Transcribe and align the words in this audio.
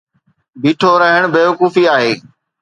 بيٺو 0.61 0.91
رھڻ 1.01 1.21
بيوقوفي 1.33 1.83
آھي. 1.95 2.11